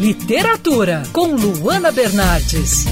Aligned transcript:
Literatura, 0.00 1.02
com 1.12 1.34
Luana 1.36 1.92
Bernardes. 1.92 2.86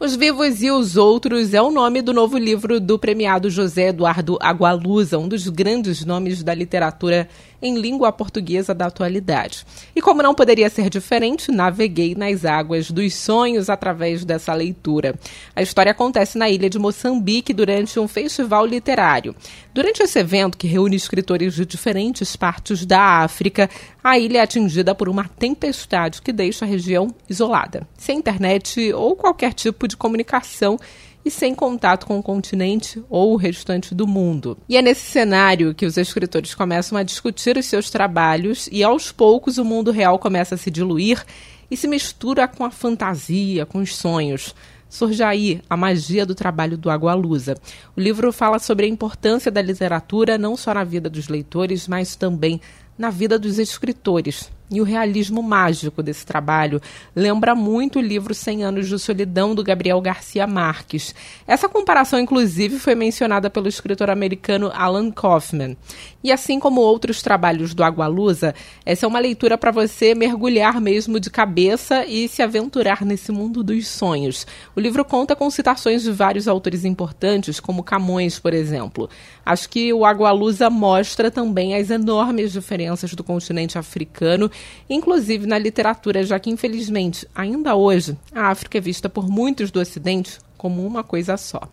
Os 0.00 0.14
Vivos 0.14 0.62
e 0.62 0.70
os 0.70 0.96
Outros 0.96 1.52
é 1.54 1.60
o 1.60 1.72
nome 1.72 2.00
do 2.02 2.12
novo 2.12 2.38
livro 2.38 2.78
do 2.78 2.98
premiado 2.98 3.50
José 3.50 3.88
Eduardo 3.88 4.38
Agualusa, 4.40 5.18
um 5.18 5.26
dos 5.26 5.48
grandes 5.48 6.04
nomes 6.04 6.42
da 6.42 6.54
literatura 6.54 7.28
em 7.60 7.76
língua 7.76 8.12
portuguesa 8.12 8.72
da 8.72 8.86
atualidade. 8.86 9.66
E 9.96 10.00
como 10.00 10.22
não 10.22 10.34
poderia 10.34 10.70
ser 10.70 10.88
diferente, 10.88 11.50
naveguei 11.50 12.14
nas 12.14 12.44
águas 12.44 12.92
dos 12.92 13.12
sonhos 13.14 13.68
através 13.68 14.24
dessa 14.24 14.54
leitura. 14.54 15.16
A 15.56 15.62
história 15.62 15.90
acontece 15.90 16.38
na 16.38 16.48
ilha 16.48 16.70
de 16.70 16.78
Moçambique 16.78 17.52
durante 17.52 17.98
um 17.98 18.06
festival 18.06 18.64
literário. 18.64 19.34
Durante 19.78 20.02
esse 20.02 20.18
evento, 20.18 20.58
que 20.58 20.66
reúne 20.66 20.96
escritores 20.96 21.54
de 21.54 21.64
diferentes 21.64 22.34
partes 22.34 22.84
da 22.84 23.22
África, 23.22 23.70
a 24.02 24.18
ilha 24.18 24.38
é 24.38 24.40
atingida 24.40 24.92
por 24.92 25.08
uma 25.08 25.28
tempestade 25.28 26.20
que 26.20 26.32
deixa 26.32 26.64
a 26.64 26.68
região 26.68 27.14
isolada, 27.30 27.86
sem 27.96 28.18
internet 28.18 28.92
ou 28.92 29.14
qualquer 29.14 29.52
tipo 29.52 29.86
de 29.86 29.96
comunicação 29.96 30.76
e 31.24 31.30
sem 31.30 31.54
contato 31.54 32.08
com 32.08 32.18
o 32.18 32.22
continente 32.24 33.00
ou 33.08 33.32
o 33.32 33.36
restante 33.36 33.94
do 33.94 34.04
mundo. 34.04 34.58
E 34.68 34.76
é 34.76 34.82
nesse 34.82 35.08
cenário 35.12 35.72
que 35.72 35.86
os 35.86 35.96
escritores 35.96 36.56
começam 36.56 36.98
a 36.98 37.04
discutir 37.04 37.56
os 37.56 37.66
seus 37.66 37.88
trabalhos 37.88 38.68
e 38.72 38.82
aos 38.82 39.12
poucos 39.12 39.58
o 39.58 39.64
mundo 39.64 39.92
real 39.92 40.18
começa 40.18 40.56
a 40.56 40.58
se 40.58 40.72
diluir 40.72 41.24
e 41.70 41.76
se 41.76 41.86
mistura 41.86 42.48
com 42.48 42.64
a 42.64 42.70
fantasia, 42.72 43.64
com 43.64 43.78
os 43.78 43.94
sonhos. 43.94 44.56
Surge 44.88 45.22
aí 45.22 45.60
a 45.68 45.76
magia 45.76 46.24
do 46.24 46.34
trabalho 46.34 46.78
do 46.78 46.90
Agualusa. 46.90 47.56
O 47.96 48.00
livro 48.00 48.32
fala 48.32 48.58
sobre 48.58 48.86
a 48.86 48.88
importância 48.88 49.50
da 49.50 49.60
literatura 49.60 50.38
não 50.38 50.56
só 50.56 50.72
na 50.72 50.84
vida 50.84 51.10
dos 51.10 51.28
leitores, 51.28 51.86
mas 51.86 52.16
também 52.16 52.60
na 52.96 53.10
vida 53.10 53.38
dos 53.38 53.58
escritores. 53.58 54.50
E 54.70 54.82
o 54.82 54.84
realismo 54.84 55.42
mágico 55.42 56.02
desse 56.02 56.26
trabalho 56.26 56.80
lembra 57.16 57.54
muito 57.54 57.98
o 57.98 58.02
livro 58.02 58.34
Cem 58.34 58.62
Anos 58.62 58.86
de 58.86 58.98
Solidão, 58.98 59.54
do 59.54 59.64
Gabriel 59.64 59.98
Garcia 60.00 60.46
Marques. 60.46 61.14
Essa 61.46 61.68
comparação, 61.68 62.20
inclusive, 62.20 62.78
foi 62.78 62.94
mencionada 62.94 63.48
pelo 63.48 63.66
escritor 63.66 64.10
americano 64.10 64.70
Alan 64.74 65.10
Kaufman. 65.10 65.74
E 66.22 66.30
assim 66.30 66.60
como 66.60 66.82
outros 66.82 67.22
trabalhos 67.22 67.72
do 67.72 67.82
Agualusa, 67.82 68.54
essa 68.84 69.06
é 69.06 69.08
uma 69.08 69.18
leitura 69.18 69.56
para 69.56 69.70
você 69.70 70.14
mergulhar 70.14 70.80
mesmo 70.80 71.18
de 71.18 71.30
cabeça 71.30 72.04
e 72.04 72.28
se 72.28 72.42
aventurar 72.42 73.04
nesse 73.06 73.32
mundo 73.32 73.62
dos 73.62 73.88
sonhos. 73.88 74.46
O 74.76 74.80
livro 74.80 75.02
conta 75.04 75.34
com 75.34 75.48
citações 75.48 76.02
de 76.02 76.12
vários 76.12 76.46
autores 76.46 76.84
importantes, 76.84 77.58
como 77.58 77.82
Camões, 77.82 78.38
por 78.38 78.52
exemplo. 78.52 79.08
Acho 79.46 79.68
que 79.70 79.92
o 79.94 80.04
Agualusa 80.04 80.68
mostra 80.68 81.30
também 81.30 81.74
as 81.74 81.88
enormes 81.88 82.52
diferenças 82.52 83.14
do 83.14 83.24
continente 83.24 83.78
africano 83.78 84.50
inclusive 84.88 85.46
na 85.46 85.58
literatura, 85.58 86.24
já 86.24 86.38
que, 86.38 86.50
infelizmente, 86.50 87.26
ainda 87.34 87.74
hoje, 87.74 88.16
a 88.32 88.48
África 88.48 88.78
é 88.78 88.80
vista 88.80 89.08
por 89.08 89.28
muitos 89.28 89.70
do 89.70 89.80
Ocidente 89.80 90.38
como 90.56 90.86
uma 90.86 91.04
coisa 91.04 91.36
só. 91.36 91.68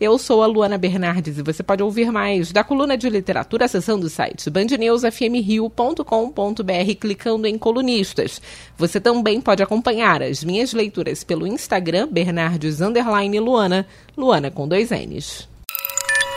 Eu 0.00 0.16
sou 0.16 0.44
a 0.44 0.46
Luana 0.46 0.78
Bernardes 0.78 1.38
e 1.38 1.42
você 1.42 1.60
pode 1.60 1.82
ouvir 1.82 2.12
mais 2.12 2.52
da 2.52 2.62
coluna 2.62 2.96
de 2.96 3.10
literatura 3.10 3.64
acessando 3.64 4.06
o 4.06 4.10
site 4.10 4.48
bandnewsfmrio.com.br 4.48 6.94
clicando 7.00 7.48
em 7.48 7.58
colunistas. 7.58 8.40
Você 8.76 9.00
também 9.00 9.40
pode 9.40 9.60
acompanhar 9.60 10.22
as 10.22 10.44
minhas 10.44 10.72
leituras 10.72 11.24
pelo 11.24 11.48
Instagram 11.48 12.06
Bernardes 12.06 12.78
Luana, 12.78 13.84
Luana 14.16 14.52
com 14.52 14.68
dois 14.68 14.90
N's. 14.90 15.48